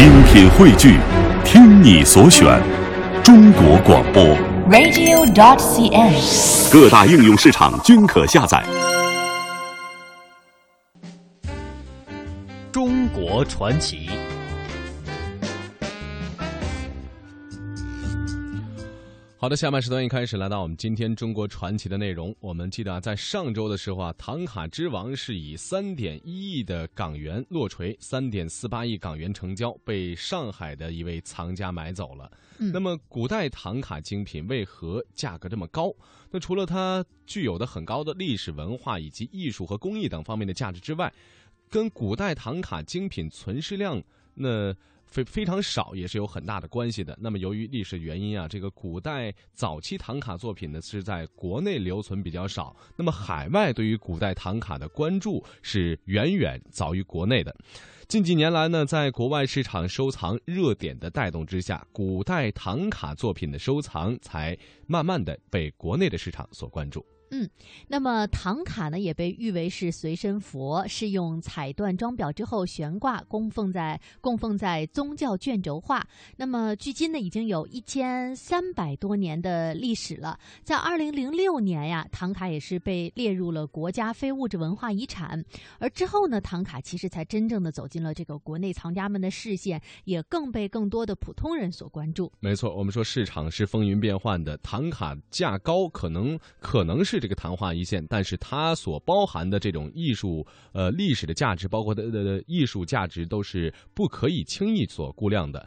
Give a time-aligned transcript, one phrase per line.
[0.00, 0.96] 精品汇聚，
[1.44, 2.58] 听你所选，
[3.22, 4.24] 中国广播。
[4.70, 6.72] radio.dot.cn，。
[6.72, 8.64] 各大应用市场均可下载。
[12.72, 14.08] 中国传奇。
[19.40, 22.36] 好的，下半时段一开始来到我们今天中国传奇的内容。
[22.40, 32.30] 我们记得啊，在上周的时候啊，唐卡之王是以三点一亿的港元落锤，三点四八亿港元成交，被上海的一位藏家买走了。
[32.58, 35.90] 嗯那么，古代唐卡精品为何价格这么高？
[36.30, 41.10] 那除了它具有的很高的历史文化以及艺术和工艺等方面的价值之外，
[41.70, 44.02] 跟古代唐卡精品存世量
[44.34, 44.74] 那
[45.10, 47.16] 非非常少，也是有很大的关系的。
[47.20, 57.54] 那么由于历史原因啊，这个古代早期唐卡作品呢是在国内留存比较少，那么海外对于古代唐卡的关注是远远早于国内的。
[58.06, 67.04] 近几年来呢，在国外市场收藏热点的带动之下，古代唐卡作品的收藏才慢慢的被国内的市场所关注。
[67.30, 67.48] 嗯
[67.88, 76.06] 那么唐卡呢，也被誉为是随身佛，是用彩缎装裱之后悬挂，供奉在供奉在宗教卷轴画。
[76.36, 80.38] 那么距今呢，已经有一千三百多年的历史了。
[80.64, 85.44] 在二零零六年呀，唐卡也是被列入了国家非物质文化遗产。
[85.78, 92.32] 而之后呢，唐卡其实才真正的走进了这个国内藏家们的视线，也更被更多的普通人所关注。
[92.40, 105.64] 没错，我们说市场是风云变幻的，唐卡价高，可能可能是这个昙花一现，但是它所包含的这种艺术呃历史的价值，包括它的艺术价值，都是不可以轻易所估量的。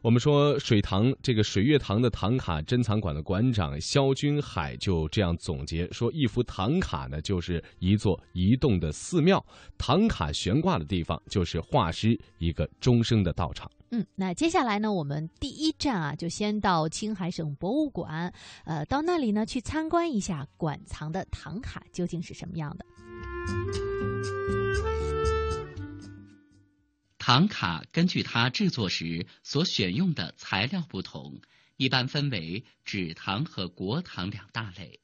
[0.00, 9.44] 我们说水塘这个水月堂的唐卡珍藏馆的馆长肖军海就这样总结说：一幅唐卡呢，就是一座移动的寺庙，
[9.76, 13.70] 唐卡悬挂的地方就是画师一个终生的道场。
[13.90, 18.32] 嗯，那接下来呢，我们第一站啊，就先到青海省博物馆，
[18.64, 22.84] 呃，到那里呢去参观一下馆藏的唐卡究竟是什么样的。
[27.28, 31.42] 唐卡根据它制作时所选用的材料不同，
[31.76, 35.00] 一般分为纸唐和国唐两大类。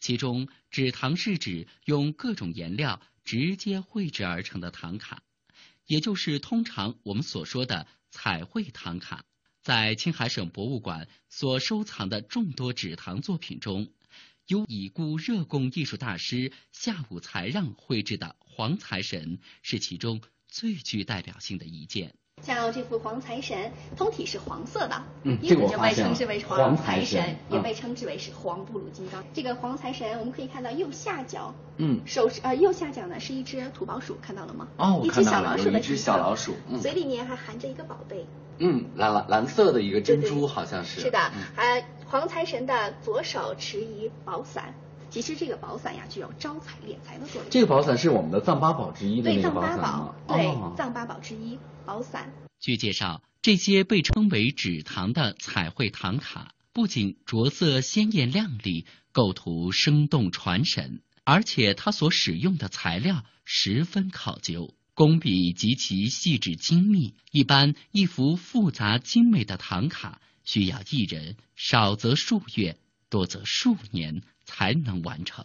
[0.00, 5.22] 其中，纸唐是指用各种颜料直接绘制而成的唐卡，
[5.86, 9.24] 也就是通常我们所说的彩绘唐卡。
[9.62, 13.92] 在青海省博物馆所收藏的众多纸唐作品中，
[14.48, 20.20] 由已故热贡艺术大师夏武才让绘制的黄财神是其中
[20.52, 22.12] 最具代表性的一件。
[22.42, 29.24] 像这幅黄财神，通体是黄色的，嗯因此就被这个我发现了称之为黄财财神嗯也被称之为是黄布鲁金刚。
[29.32, 34.68] 这个黄财神，我们可以看到右下角，嗯，手是呃右下角呢是一只土拨鼠，看到了吗？
[34.76, 38.26] 哦，我一只看到了，小老鼠有一只小老鼠，嗯嘴里面还含着一个宝贝。
[38.58, 41.00] 嗯，蓝蓝蓝色的一个珍珠，好像是。
[41.00, 44.74] 是的嗯，还黄财神的左手持一宝伞，
[45.12, 47.50] 其实这个宝伞呀具有招财敛财的作用。
[47.50, 52.32] 这个宝伞是我们的藏八宝之一的对那个宝藏八宝伞吗？，对哦藏八宝之一宝伞。
[52.58, 67.12] 据介绍，这些被称为纸唐的彩绘唐卡，不仅着色鲜艳亮丽，构图生动传神，而且它所使用的材料十分考究，工笔极其细致精密。
[67.30, 72.78] 一般一幅复杂精美的唐卡，需要一人少则数月，
[73.10, 74.22] 多则数年
[74.54, 75.44] 才能完成。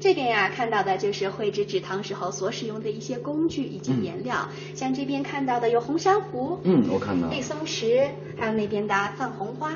[0.00, 7.40] 这边呀看到的就是绘制纸糖时候所使用的一些工具以及嗯颜料，像这边看到的有红珊瑚、嗯，我看到绿。
[7.40, 9.70] 松石，还有那边的藏红花，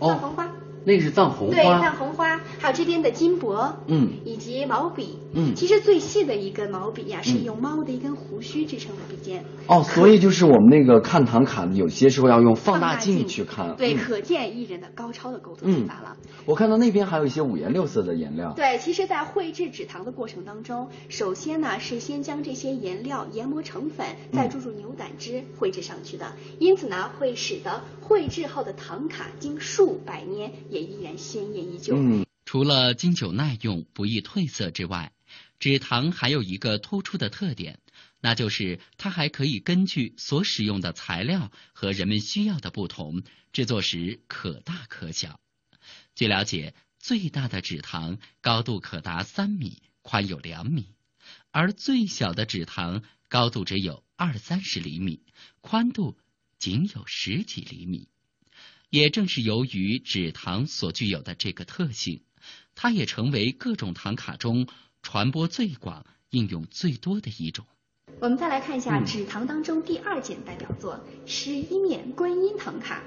[0.00, 0.52] 藏红哦，花，
[0.84, 1.96] 那个是藏红花对，藏。
[1.96, 13.76] 红花，还有这边的金箔，嗯以及毛笔，嗯其实最细的一根毛笔呀，是嗯用猫的一根胡须制成的笔尖，哦，所以就是我们那个看唐卡，有些时候要用放大镜镜去看。
[13.76, 16.16] 对，嗯可见艺人的高超的构图嗯技法了。
[16.46, 18.52] 我看到那边还有一些五颜六色的颜料。
[18.54, 31.96] 对，其实，在绘制纸糖的过程当中，首先呢是先将这些颜料研磨成粉，再注入牛胆汁绘制上去的，因此呢会使得绘制后的唐卡经数百年也依然鲜艳依旧。
[31.96, 35.12] 嗯，除了经久耐用、不易褪色之外，
[35.58, 37.80] 纸糖还有一个突出的特点，
[38.20, 43.22] 那就是它还可以根据所使用的材料和人们需要的不同，
[43.52, 45.40] 制作时可大可小。
[46.14, 50.94] 据了解，最大的纸糖高度可达三米，宽有两米，
[51.50, 55.22] 而最小的纸糖高度只有二三十厘米，
[55.60, 56.16] 宽度
[56.58, 58.08] 仅有十几厘米。
[58.90, 62.22] 也正是由于纸糖所具有的这个特性，
[62.74, 64.66] 它也成为各种唐卡中
[65.02, 67.66] 传播最广、应用最多的一种。
[68.20, 73.02] 我们再来看一下嗯纸堂当中第二件代表作十一面观音唐卡。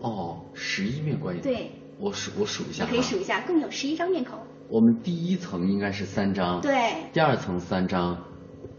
[0.00, 4.38] 哦，十一面观音。，对，我数我数一下、啊，你可以数一下，共有十一张面孔。
[4.68, 8.24] 我们第一层应该是三张，，对，第二层三张，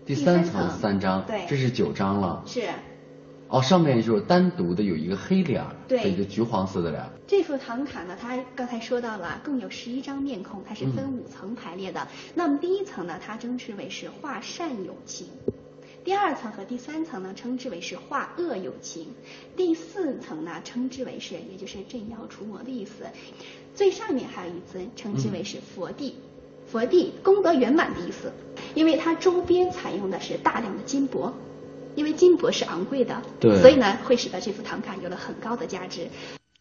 [0.05, 2.43] 第第三层三层三张，对这是九张了。
[2.47, 2.67] 是
[3.51, 7.09] 哦，上面就是单独的有一个黑脸儿，对一个橘黄色的脸儿。
[7.25, 12.07] 这幅唐卡呢，它刚才说到了，共有十一张面孔，它是分五层排列的。
[12.35, 15.25] 那么第一层呢，它称之为是画善有情；
[16.03, 19.05] 第二层和第三层呢，称之为是化恶有情；
[19.57, 23.07] 第四层呢，称之为是也就是镇妖除魔的意思。
[23.73, 26.13] 最上面还有一尊，称之为是佛地。
[26.67, 28.31] 佛地功德圆满的意思，
[28.75, 31.33] 因为它周边采用的是大量的金箔，
[31.99, 36.09] 因为金箔是昂贵的，对所以呢会使得这幅唐卡有了很高的价值。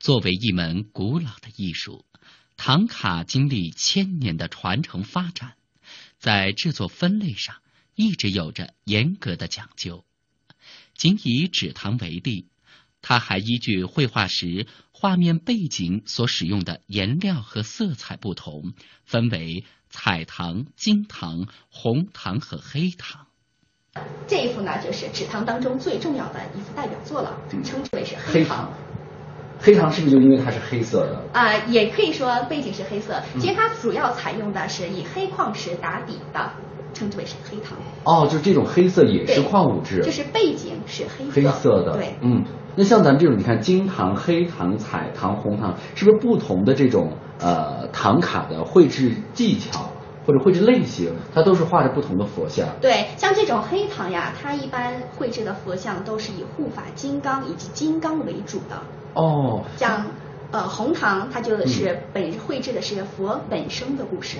[0.00, 2.05] 作为一门古老的艺术，
[2.56, 5.55] 唐卡经历千年的传承发展，
[6.19, 7.55] 在制作分类上
[7.94, 10.05] 一直有着严格的讲究。
[10.96, 12.49] 仅以纸唐为例，
[13.00, 18.73] 它还依据绘画时画面背景所使用的颜料和色彩不同，
[19.05, 23.27] 分为彩唐、金唐、红唐和黑唐。
[24.26, 28.68] 这一幅呢，就是纸糖当中最重要的一幅代表作了，嗯称之为是黑糖。，
[29.60, 31.22] 黑糖是不是就因为它是黑色的？
[31.32, 36.50] 啊、也可以说背景是黑色，嗯其实它主要采用的是以黑矿石打底的，
[36.94, 37.76] 称之为是黑糖。
[38.04, 41.92] 哦，就是这种黑色也是矿物质，就是背景是黑色，黑色的。
[41.96, 42.44] 对，嗯，
[42.76, 49.90] 那像咱们这种，你看金糖、黑糖、彩糖、红糖，是不是不同的这种呃糖卡的绘制技巧
[50.28, 52.69] 或者绘制类型，它都是画着不同的佛像？
[52.82, 58.82] 对，像这种黑糖呀，它一般绘制的佛像都是以护法金刚以及金刚为主的，
[59.14, 60.04] 哦，像
[60.50, 64.36] 呃红糖，它就是嗯本绘制的是佛本生的故事。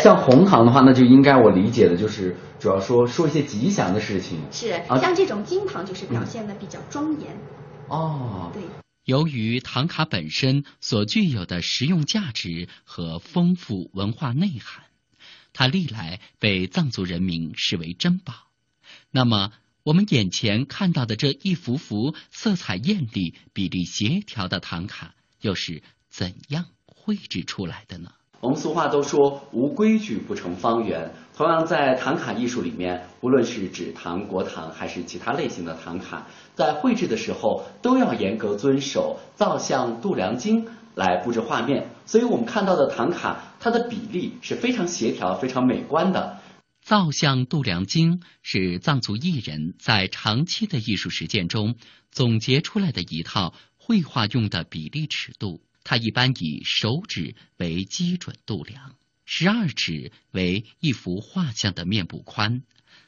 [0.00, 4.40] 像红糖的话，那就应该我理解的就是主要说说一些吉祥的事情。
[4.50, 7.38] 是啊像这种金糖，就是表现的比较庄严。
[7.86, 8.64] 哦，对，
[9.04, 14.84] 由于唐卡本身所具有的实用价值和丰富文化内涵，
[15.58, 18.32] 它历来被藏族人民视为珍宝。
[19.10, 19.50] 那么，
[19.82, 28.12] 我们眼前看到的这一幅幅色彩艳丽、比例协调的唐卡，又是怎样绘制出来的呢？
[28.38, 31.12] 我们俗话都说无规矩不成方圆。
[31.36, 41.90] 同样，在唐卡艺术里面，无论是纸唐、国唐还是其他类型的唐卡，在绘制的时候都要严格遵守造像度量经来布置画面。
[42.08, 46.40] 所以我们看到的唐卡，它的比例是非常协调、非常美观的。
[46.80, 51.76] 造像度量经是藏族艺人在长期的艺术实践中
[52.10, 55.60] 总结出来的一套绘画用的比例尺度。
[55.84, 58.94] 它一般以手指为基准度量，
[59.26, 62.62] 十二指为一幅画像的面部宽，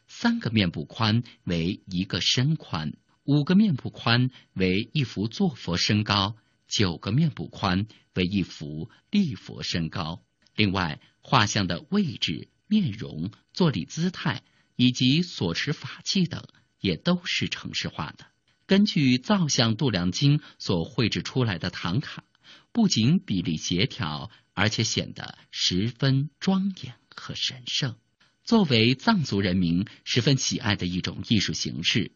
[0.09, 2.93] 三个面部宽为一个身宽，
[3.25, 6.37] 五个面部宽为一幅坐佛身高，
[6.71, 10.23] 九个面部宽为一幅立佛身高。
[10.55, 14.43] 另外，画像的位置、面容、坐立姿态
[14.77, 16.45] 以及所持法器等，
[16.81, 18.27] 也都是程式化的。
[18.67, 22.25] 根据造像度量经所绘制出来的唐卡，
[22.73, 27.97] 不仅比例协调，而且显得十分庄严和神圣。
[28.45, 32.13] 作为藏族人民十分喜爱的一种艺术形式，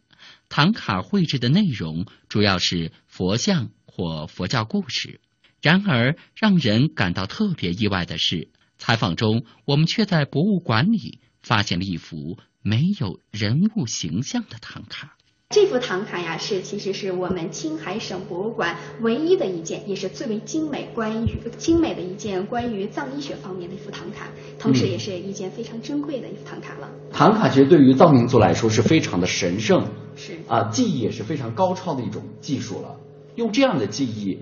[0.48, 5.20] 唐卡绘制的内容主要是佛像或佛教故事。
[5.62, 15.16] 然而，让人感到特别意外的是，采访中我们却在博物馆里发现了一幅没有人物形象的唐卡。
[15.50, 24.26] 这幅唐卡呀，是其实是我们青海省博物馆唯一的一件，也是最为精美关于精美的一件关于藏医学方面的一幅唐卡，
[24.58, 26.90] 同时也是一件非常珍贵的一幅唐卡了。
[27.12, 32.96] 唐卡其实对于藏民族来说是非常的神圣是啊，技艺也是非常高超的一种技术了。
[33.34, 34.38] 用这样的技艺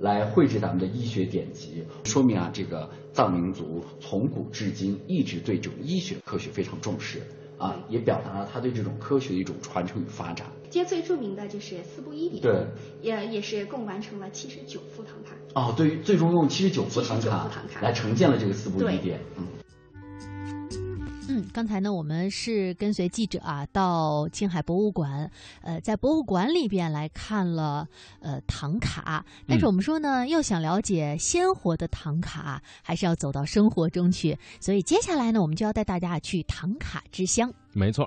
[0.00, 7.20] 来绘制咱们的医学典籍，说明啊，这个藏民族从古至今一直对这种医学科学非常重视
[7.58, 10.46] 啊，也表达了他对这种科学的一种传承与发展。
[10.70, 12.66] 今天最著名的就是四部医典，对，
[13.02, 15.36] 也也是共完成了七十九幅唐卡。
[15.54, 19.61] 哦，对于最终用七十九幅唐卡唐卡来呈现了这个四部医典，嗯。
[21.34, 25.30] 嗯，刚才呢，我们是跟随记者啊到青海博物馆，
[25.62, 27.88] 呃，在博物馆里边来看了
[28.20, 37.50] 呃唐卡，但是嗯我们说呢，要想了解鲜活的唐卡，还是要走到生活中去，所以接下来呢，我们就要带大家去唐卡之乡。
[37.72, 38.06] 没错，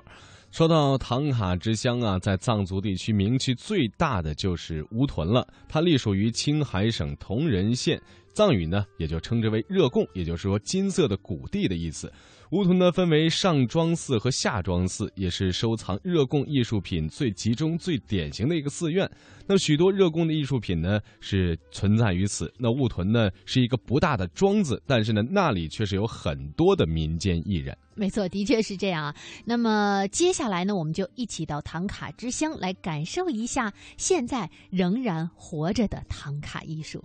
[0.52, 5.44] 说到唐卡之乡啊，在藏族地区名气最大的就是乌屯了。
[5.68, 8.00] 它隶属于青海省铜仁县，
[8.34, 12.12] 藏语呢也就称之为热贡，也就是说金色的谷地的意思。
[12.52, 19.10] 乌屯呢分为上庄寺和下庄寺，也是收藏热贡艺术品最集中、最典型的一个寺院。
[19.48, 22.52] 那许多热贡的艺术品呢是存在于此。
[22.56, 27.76] 那乌屯呢是一个不大的庄子，但是呢那里却是有很多的民间艺人。
[27.96, 29.14] 没错，的确是这样啊。
[29.44, 37.02] 那么接下来呢，我们就一起到唐卡之乡来感受一下现在仍然活着的唐卡艺术。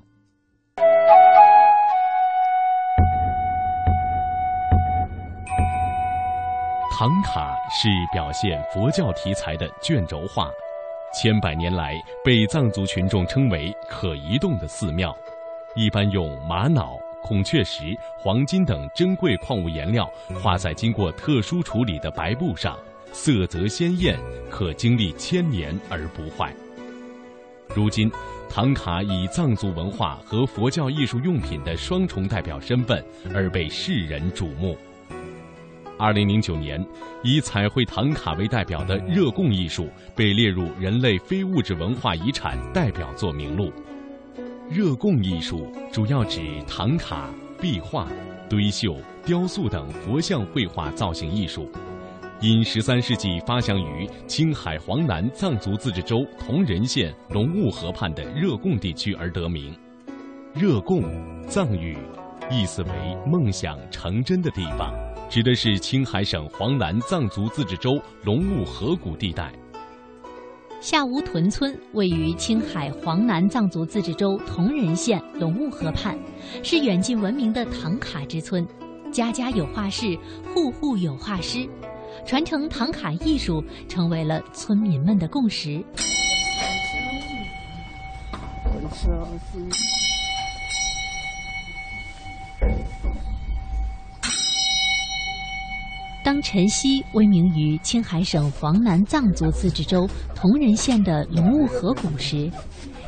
[7.02, 10.52] 唐卡是表现佛教题材的卷轴画，
[11.12, 15.12] 千百年来被藏族群众称为可移动的寺庙，
[15.76, 20.08] 一般用玛瑙、孔雀石、黄金等珍贵矿物颜料
[20.44, 22.78] 画在经过特殊处理的白布上，
[23.12, 24.16] 色泽鲜艳，
[24.52, 26.54] 可经历千年而不坏。
[27.74, 28.12] 如今，
[28.48, 33.04] 唐卡以藏族文化和佛教艺术用品的双重代表身份
[33.34, 34.78] 而被世人瞩目。
[36.02, 36.84] 二零零九年，
[37.22, 43.72] 以彩绘唐卡为代表的热贡艺术被列入人类非物质文化遗产代表作名录。
[44.68, 47.30] 热贡艺术主要指唐卡、
[47.62, 48.08] 壁画、
[48.50, 51.70] 堆绣、雕塑等佛像绘画造型艺术，
[52.40, 59.72] 因十三世纪发祥于青海黄南藏族自治州铜仁县龙雾河畔的热贡地区而得名。
[60.56, 61.04] 热贡，
[61.48, 61.96] 藏语，
[62.52, 62.90] 意思为
[63.26, 64.94] 梦想成真的地方。
[65.30, 69.50] 指的是青海省黄南藏族自治州龙雾河谷地带。
[70.82, 76.18] 下乌屯村位于青海黄南藏族自治州铜仁县龙雾河畔，
[76.64, 78.68] 是远近闻名的唐卡之村，
[79.10, 80.18] 家家有画室，
[80.54, 81.70] 户户有画师，
[82.26, 85.82] 传承唐卡艺术成为了村民们的共识。
[96.32, 102.50] 当晨曦威名于青海省黄南藏族自治州铜仁县的龙雾河谷时，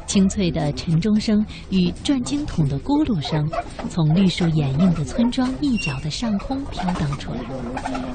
[0.05, 3.49] 清脆的晨钟声与转经筒的咕噜声，
[3.89, 7.39] 从绿树掩映的村庄一角的上空飘荡出来，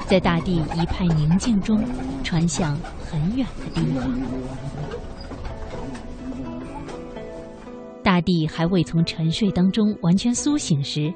[0.06, 1.82] 在大地一派宁静中，
[2.22, 4.20] 传向很远的地方。
[8.02, 11.10] 大地还未从沉睡当中完全苏醒时。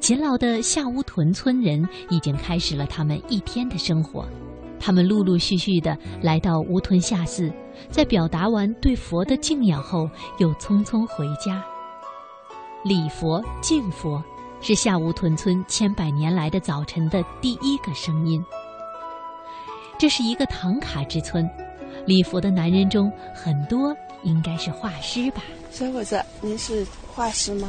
[0.00, 4.26] 勤劳的下乌屯村人已经开始了他们一天的生活，
[4.78, 7.52] 他们陆陆续续地来到乌屯下寺，
[7.90, 11.64] 在表达完对佛的敬仰后，又匆匆回家。
[12.84, 14.22] 礼佛敬佛，
[14.60, 18.42] 是下乌屯村千百年来的早晨的第一个声音。
[19.98, 21.48] 这是一个唐卡之村，
[22.06, 23.92] 礼佛的男人中很多
[24.22, 25.42] 应该是画师吧。
[25.70, 27.68] 小伙子，您是画师吗？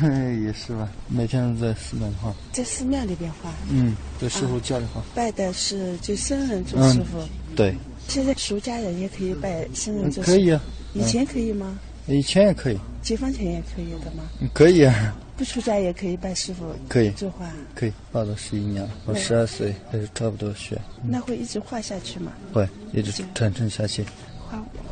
[0.44, 2.34] 也是吧，每天在寺庙里画。
[2.52, 3.52] 在寺庙里边画。
[3.70, 5.02] 嗯，在师傅教里画。
[5.14, 7.22] 拜的是就僧人做师傅。
[7.54, 7.74] 对。
[8.08, 10.36] 现在俗家人也可以拜僧人做师傅。
[10.36, 10.60] 可以啊。
[10.94, 11.78] 以前可以吗？
[12.06, 12.78] 以前也可以。
[13.02, 14.24] 解放前也可以的吗？
[14.52, 15.14] 可以啊。
[15.36, 16.64] 不出家也可以拜师傅。
[16.88, 17.10] 可以。
[17.10, 17.46] 作画。
[17.74, 18.90] 可以，画了十一年了。
[19.06, 20.80] 我十二岁还是差不多学。
[21.02, 22.32] 那会一直画下去吗？
[22.52, 24.04] 会，一直传承下去。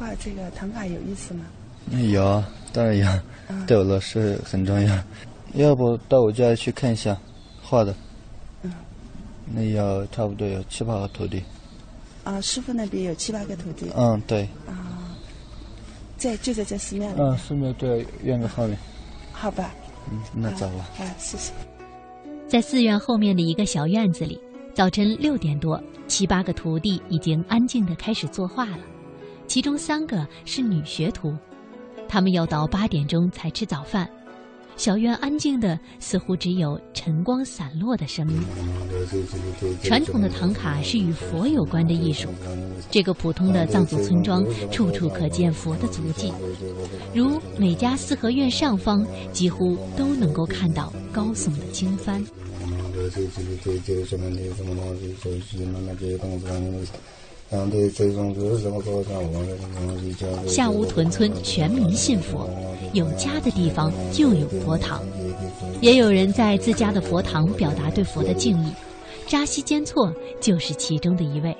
[0.02, 1.44] 画画这个唐卡有意思吗？
[2.10, 2.42] 有，
[2.72, 3.06] 当然有，
[3.68, 4.98] 对我来说很重要。
[5.54, 7.16] 要不到我家去看一下，
[7.62, 7.94] 画的。
[8.62, 8.72] 嗯。
[9.54, 11.40] 那要差不多有七八个徒弟。
[12.24, 13.86] 啊，师傅那边有七八个徒弟。
[13.96, 14.42] 嗯，对。
[14.66, 15.16] 啊，
[16.16, 17.20] 在就在这寺庙里。
[17.20, 18.76] 嗯，寺庙对院子后面。
[19.32, 19.72] 好吧。
[20.10, 20.90] 嗯，那走吧。
[20.98, 21.52] 啊，谢谢。
[22.48, 24.40] 在寺院后面的一个小院子里，
[24.74, 28.78] 早晨六点多，七八个徒弟已经安静的开始作画了，
[29.46, 31.34] 其中三个是女学徒。
[32.08, 34.08] 他们要到八点钟才吃早饭，
[34.76, 38.42] 小院安静的似乎只有晨光散落的声音。
[39.82, 42.28] 传统的唐卡是与佛有关的艺术，
[42.90, 46.32] 这个普通的藏族村庄处处可见佛的足迹，
[47.14, 52.22] 如每家四合院上方几乎都能够看到高耸的经幡。
[60.46, 62.48] 下乌屯村全民信佛，
[62.94, 65.02] 有家的地方就有佛堂，
[65.82, 68.72] 也有人在自家的佛堂表达对佛的敬意。
[69.26, 71.54] 扎西坚措就是其中的一位。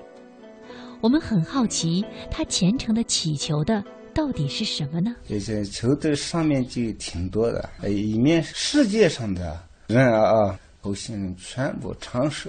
[1.03, 3.85] 我们很好奇，他虔诚的祈求的
[4.15, 5.15] 到底是什么呢？
[5.29, 12.49] 这些求的上面就挺多的，里面世界上的人啊，后行人全部长寿。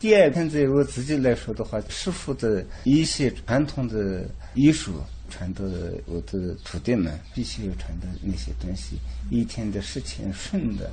[0.00, 4.24] 第二，天在我自己来说的话，师傅的一些传统的
[4.54, 4.92] 艺术
[5.28, 5.64] 传到
[6.06, 8.96] 我的徒弟们，必须要传的那些东西，
[9.28, 10.88] 一天的事情顺的。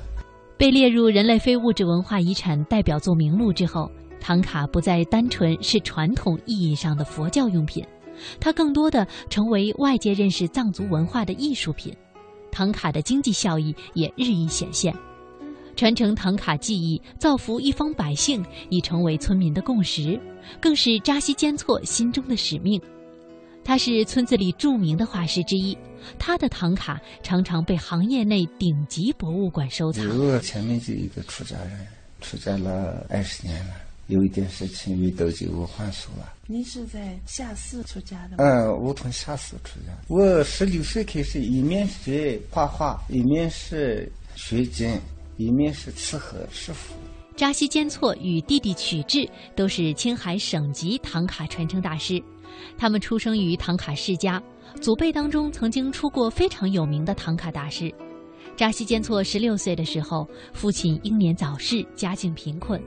[0.58, 3.88] 被列入人类非物质文化遗产代表作名录之后，
[4.20, 7.86] 唐卡不再单纯是传统意义上的佛教用品，
[8.40, 11.94] 它更多的成为外界认识藏族文化的艺术品。
[12.50, 14.92] 唐卡的经济效益也日益显现，
[15.76, 20.18] 传承唐卡技艺、造福一方百姓已成为村民的共识，
[20.58, 22.80] 更是扎西坚措心中的使命。
[23.62, 25.76] 他是村子里著名的画师之一，
[26.18, 30.06] 他的唐卡常常被行业内顶级博物馆收藏。
[30.18, 31.86] 我前面就一个出家人，
[32.20, 33.74] 出家了二十年了，
[34.06, 36.32] 有一点事情遇到就我还俗了。
[36.46, 38.36] 您是在下寺出家的吗？
[38.38, 39.92] 嗯，我从下寺出家。
[40.06, 44.96] 我十六岁开始，一面是画画，一面是学经，
[45.36, 46.94] 一面是吃喝是福。
[47.34, 52.22] 扎西坚措与弟弟曲智都是青海省级唐卡传承大师，
[52.78, 54.42] 他们出生于唐卡世家，
[54.80, 57.92] 祖辈当中曾经出过非常有名的唐卡大师。
[58.56, 62.80] 扎西坚措十六岁的时候，父亲英年早逝，家境贫困。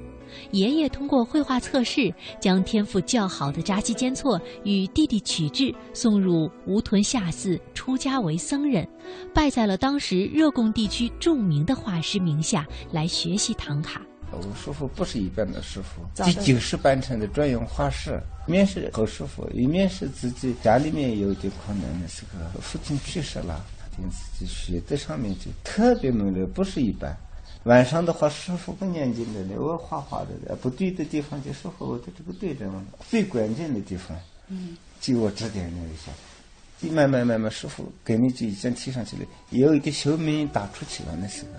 [0.51, 8.87] 爷爷通过绘画测试，将天赋较好的扎西坚措与弟弟曲智送入吴屯下寺出家为僧人，
[9.33, 14.01] 拜在了当时热贡地区著名的画师名下来学习唐卡。
[14.31, 22.21] 我师傅不是一般的师傅，第九十班成的专用画师，一面是好师傅，一面是自己家里面有点困难的时
[22.53, 23.65] 候，父亲去世了，
[24.11, 27.17] 自己学的上面就特别努力，不是一般。
[27.63, 41.49] 晚上的话，师傅不念经的，我画画的，不对的地方就师傅我的这个对着嘛，最关键的地方，嗯，就我指点了一下，慢慢慢慢，师傅给你就已经提上去了，有一个小名打出去了，那时候。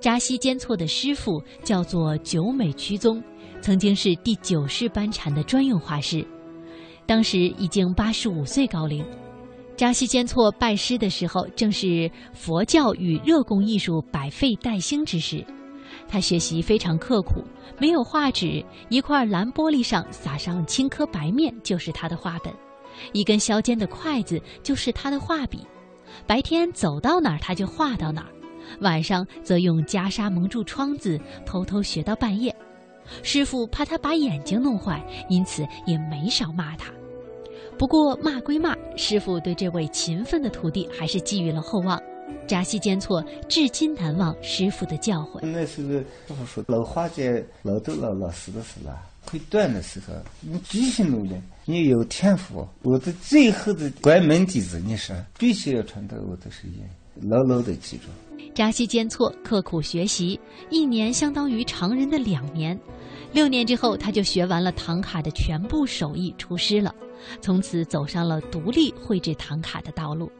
[0.00, 3.22] 扎西坚措的师傅叫做久美曲宗，
[3.60, 6.26] 曾经是第九世班禅的专用画师，
[7.06, 9.04] 当时已经八十五岁高龄。
[9.82, 15.44] 扎西坚措拜师的时候，正是佛教与热贡艺术百废待兴之时。
[16.06, 17.42] 他学习非常刻苦，
[17.80, 22.54] 没有画纸，一块蓝玻璃上撒上青稞白面就是他的画本，
[23.12, 25.66] 一根削尖的筷子就是他的画笔。
[26.28, 28.28] 白天走到哪儿他就画到哪儿。
[28.82, 32.54] 晚上则用袈裟蒙住窗子，偷偷学到半夜。
[33.24, 36.92] 师傅怕他把眼睛弄坏，因此也没少骂他。
[37.82, 42.00] 不过骂归骂，师傅对这位勤奋的徒弟还是寄予了厚望。
[42.46, 45.40] 扎西坚措至今难忘师傅的教诲。
[45.42, 47.24] 那时候师傅说：“老画家
[47.62, 52.64] 老都老老死的死了，会断的时候，你继续努力，你有天赋。
[52.84, 56.84] 我的最后的关门弟子，你说必须要传到我的手里，
[57.28, 58.04] 牢牢的记住。”
[58.54, 60.38] 扎西坚措刻苦学习，
[60.70, 62.78] 一年相当于常人的两年。
[63.32, 66.94] 六年之后，他就学完了唐卡的全部手艺，出师了，
[67.40, 70.30] 从此走上了独立绘制唐卡的道路。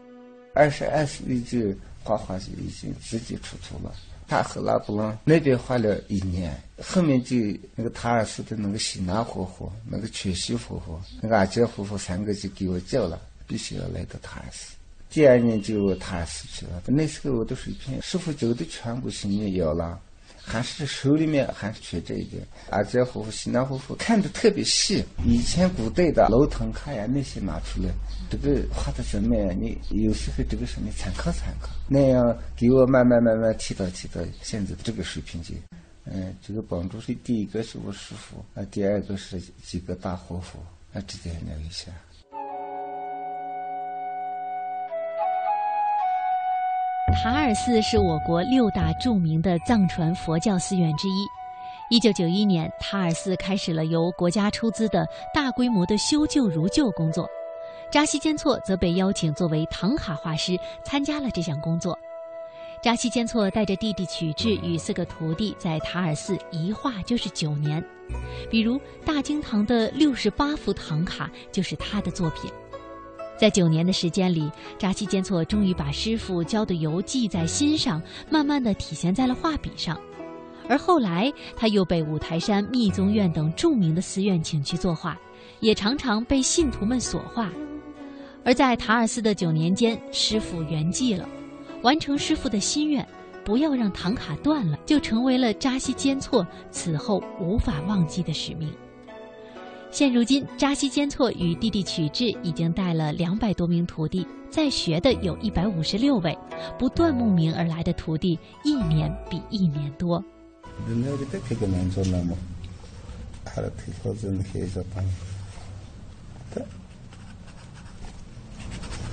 [0.55, 3.95] 二十二岁就画画就已经自己出图了。
[4.29, 7.37] 他和拉布朗那边画了一年，后面就
[7.75, 14.75] 那个塔尔斯的那个西娜夫妇、那个全西夫妇、那个阿杰夫妇三个就给我叫了，必须要来到塔尔斯。
[15.11, 20.01] 第二年就他死去了，那时候我的水平，师傅教的全部心里有了，
[20.45, 22.43] 还是手里面还是缺这一点。
[22.71, 27.89] 阿杰夫妇、西南夫妇看的特别细，以前古代的老藤卡呀那些拿出来，
[28.29, 29.57] 这个画的怎么样？
[29.59, 35.55] 你有时候这个什么参考参考，那样给我慢慢慢慢提到提到现在这个水平就，
[36.05, 40.59] 嗯，这个帮助是第一个是我师傅，啊，第二个是几个大活佛，
[40.93, 41.93] 啊，这点了一下。
[47.15, 51.27] 塔尔寺是我国六大著名的藏传佛教寺院之一。
[51.91, 57.29] 一九九一年，塔尔寺开始了由国家出资的大规模的修旧如旧工作。
[57.91, 61.97] 扎西坚措则被邀请作为唐卡画师参加了这项工作。
[62.83, 67.85] 扎西坚措带着弟弟曲智与四个徒弟在塔尔寺一画就是九年，
[68.51, 72.51] 比如大经堂的六十八幅唐卡就是他的作品。
[73.37, 79.99] 在九年的时间里，扎西坚措终于把师傅教的游记在心上，慢慢的体现在了画笔上。
[80.69, 85.19] 而后来，他又被五台山密宗院等著名的寺院请去作画，
[85.59, 87.51] 也常常被信徒们所画。
[88.45, 91.29] 而在塔尔寺的九年间，师傅圆寂了，
[91.83, 93.07] 完成师傅的心愿，
[93.45, 98.73] 不要让唐卡断了，就成为了扎西坚措此后无法忘记的使命。
[99.93, 106.37] 现如今，扎西坚措与弟弟曲智已经带了两百多名徒弟，在学的有一百五十六位，
[106.79, 110.25] 不断慕名而来的徒弟一年比一年多。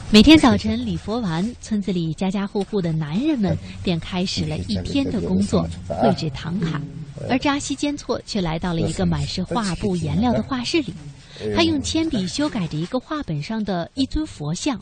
[0.09, 6.81] 每天早晨礼佛完，村子里家家户户的男人们便开始了一天的工作——绘制唐卡。
[7.27, 10.93] 而扎西坚措却来到了一个满是画布颜料的画室里。
[11.55, 14.77] 他用铅笔修改着一个画本上的一尊佛像，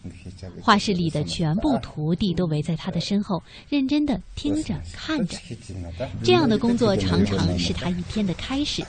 [0.60, 5.38] 画室里的全部徒弟都围在他的身后，认真的听着看着。
[6.24, 8.84] 这样的工作常常是他一天的开始。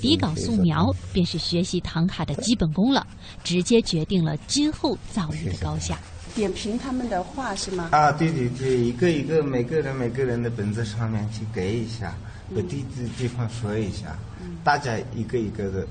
[0.00, 3.06] 底稿素描便是学习唐卡的基本功了，
[3.42, 5.98] 直接决定了今后造诣的高下。
[6.34, 7.90] 点评他们的画是吗？
[7.92, 12.16] 啊，对对对，一个一个每个人每个人的本子上面去给一下，
[12.52, 14.18] 把地址地方说一下，
[14.64, 15.86] 大家一个一个的。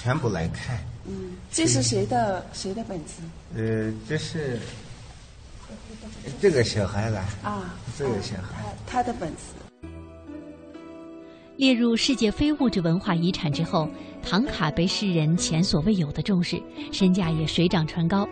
[0.00, 0.78] 全部来看。
[1.08, 3.14] 嗯，这是谁的谁的本子？
[3.56, 4.60] 呃，这是
[6.40, 9.54] 这个小孩子啊，这个小孩他的本子。
[11.56, 13.90] 列入世界非物质文化遗产之后，
[14.22, 18.24] 唐卡被世人前所未有的重视，身价也水涨船高。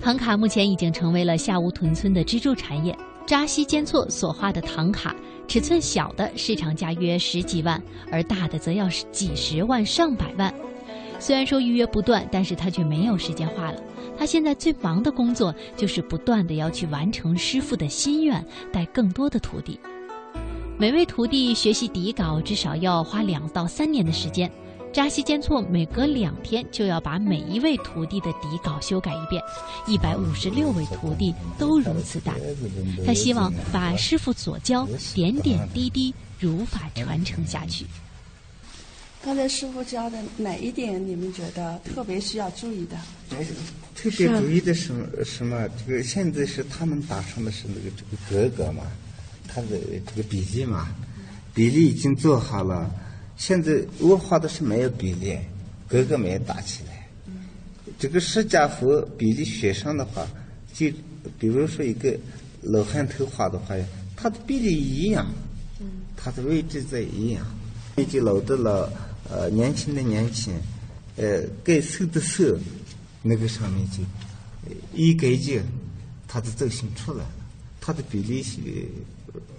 [0.00, 2.92] 唐卡目前已经成为了下乌屯村的支柱产业。
[3.26, 5.14] 扎西坚措所画的唐卡。
[5.50, 10.54] 尺寸小的市场价约十几万，而大的则要几十万、上百万。
[11.18, 13.82] 虽然说预约不断，但是他却没有时间画了。
[14.16, 19.76] 他现在最忙的工作就是不断的要去完成师傅的心愿，带更多的徒弟。
[20.78, 24.48] 每位徒弟学习底稿至少要花两到三年的时间。
[24.92, 29.40] 扎西坚措每隔两天就要把每一位徒弟的底稿修改一遍，
[29.86, 32.34] 一百五十六位徒弟都如此大。
[33.06, 37.86] 他希望把师傅所教点点滴滴如法传承下去。
[39.22, 42.96] 刚才师傅教的哪一点你们觉得特别需要注意的？
[43.94, 44.92] 特别注意的是
[45.24, 45.68] 什么？
[45.86, 48.82] 这个现在是他们打上的是那个这个格格嘛，
[49.46, 50.88] 他的这个比例嘛，
[51.54, 52.90] 比例已经做好了。
[53.40, 55.34] 现在我画的是没有比例，
[55.88, 57.08] 格格没有打起来。
[57.98, 60.28] 这个释迦佛比例学上的话，
[60.74, 60.88] 就
[61.38, 62.14] 比如说一个
[62.60, 63.74] 罗汉头画的话，
[64.14, 65.26] 它的比例一样，
[66.14, 67.42] 它的位置在一样。
[67.96, 68.86] 以及老的老，
[69.30, 70.52] 呃，年轻的年轻，
[71.16, 72.58] 呃，该瘦的瘦，
[73.22, 74.02] 那个上面就
[74.94, 75.62] 一改就，
[76.28, 77.30] 它的造型出来了，
[77.80, 78.58] 它的比例是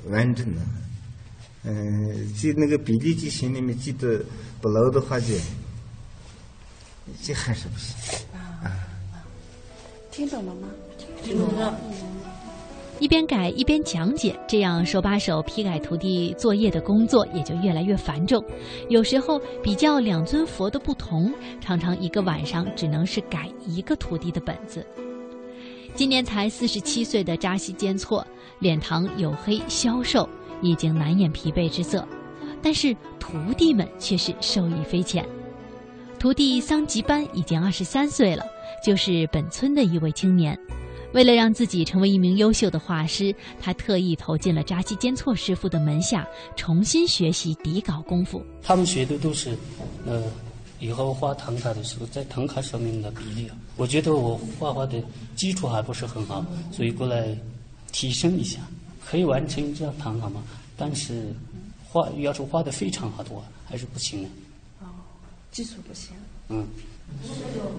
[0.07, 0.61] 完整的。
[1.63, 4.23] 嗯，记那个比例记型里面记得
[4.59, 5.27] 不牢的话，就
[7.21, 8.71] 这还是不行啊。
[10.09, 10.67] 听懂了吗？
[11.23, 11.79] 听懂了。
[12.99, 18.43] 一边改一边讲解，这样手把手批改徒弟作业的工作也就越来越繁重。
[18.89, 24.85] 有时候比较两尊佛的不同，常常一个晚上只能是改一个徒弟的本子。
[25.95, 28.25] 今年才四十七岁的扎西坚措，
[28.59, 30.29] 脸庞黝黑消瘦。
[30.61, 32.07] 已经难掩疲惫之色，
[32.61, 35.25] 但是徒弟们却是受益匪浅。
[36.19, 38.45] 徒弟桑吉班已经二十三岁了，
[38.85, 40.57] 就是本村的一位青年。
[41.13, 48.41] 为了让自己成为一名优秀的画师，他特意投进了扎西坚措师傅的门下，重新学习底稿功夫。
[48.63, 49.57] 他们学的都是，
[50.05, 50.23] 呃，
[50.79, 53.49] 以后画唐卡的时候，在唐卡上面的比例。
[53.75, 55.03] 我觉得我画画的
[55.35, 57.37] 基础还不是很好，所以过来
[57.91, 58.59] 提升一下。
[59.05, 60.43] 可以完成这样唐卡吗？
[60.77, 61.33] 但是
[61.83, 64.29] 画要是画的非常好的话，还是不行的。
[64.79, 64.87] 哦，
[65.51, 66.11] 技术不行。
[66.49, 66.65] 嗯。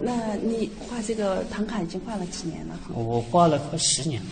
[0.02, 2.78] 那你画这个唐卡已经画了几年了？
[2.92, 4.28] 我画了快十年了。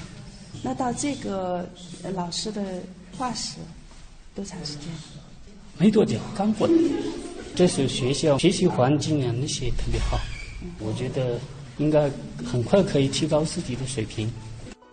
[0.62, 1.66] 那到这个
[2.12, 2.62] 老师的
[3.16, 3.56] 画室
[4.34, 4.84] 多长时间？
[5.78, 6.74] 没多久，刚过来。
[7.54, 10.20] 这是学校学习环境啊，那些特别好。
[10.78, 11.40] 我觉得
[11.78, 12.10] 应该
[12.44, 14.30] 很快可以提高自己的水平。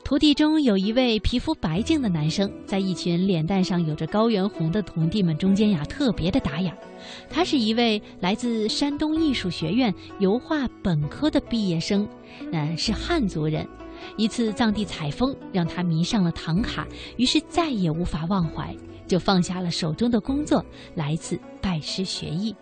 [0.08, 6.74] 徒弟中有一位皮肤白净的男生，在一群脸蛋上有着高原红的徒弟们中间呀，特别的打眼。
[7.30, 12.08] 他是一位来自山东艺术学院油画本科的毕业生，
[12.54, 13.68] 嗯，是汉族人。
[14.16, 18.74] 一次藏地采风让他迷上了唐卡，于是再也无法忘怀，
[19.08, 20.66] 就放下了手中的工作，
[20.96, 22.56] 来自拜师学艺。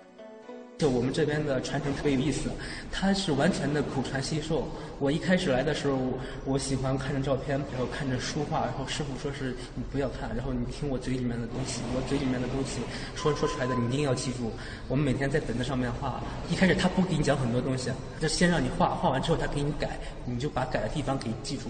[0.78, 2.50] 就我们这边的传承特别有意思，
[2.92, 4.68] 它是完全的口传心授。
[5.00, 5.98] 我一开始来的时候，
[6.44, 12.82] 我喜欢看着照片，然后看着书画，然后师傅说是你不要看，然后你听我嘴里面的东西，我嘴里面的东西
[13.16, 14.52] 说说出来的你一定要记住。
[14.90, 21.70] 我们每天在本子上面画，一开始他不给你讲很多东西，就先让你画画完之后他给你改，你就把改的地方给记住，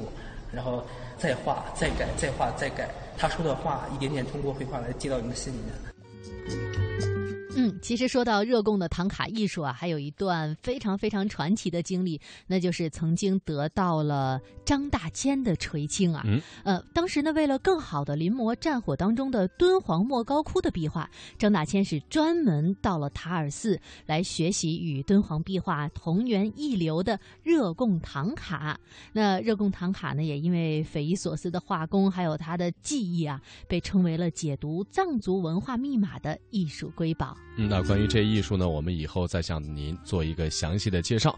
[0.52, 0.84] 然后
[1.20, 2.90] 再画再改再画再改，
[3.20, 7.15] 他说的话一点点通过绘画来记到你的心里面。
[7.58, 16.22] 嗯，其实说到热贡的唐卡艺术啊，还有一段非常非常传奇的经历，那就是曾经得到了张大千的垂青啊。
[16.26, 28.78] 嗯，呃，当时呢，为了更好的临摹战火当中的敦煌莫高窟的壁画，张大千是专门到了塔尔寺来学习与敦煌壁画同源一流的热贡唐卡。
[29.14, 37.38] 那热贡唐卡呢，也因为匪夷所思的画工还有他的技艺啊，被称为了解读藏族文化密码的艺术瑰宝。
[37.58, 41.38] 嗯，那关于这艺术呢，我们以后再向您做一个详细的介绍。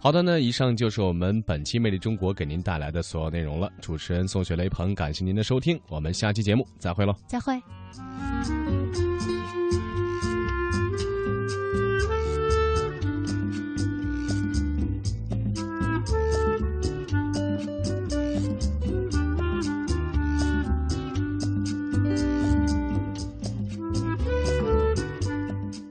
[0.00, 3.70] 好的呢，以上就是我们本期《魅力中国》给您带来的所有内容了。
[3.80, 7.60] 主持人宋雪雷鹏，感谢您的收听，我们下期节目再会喽，再会。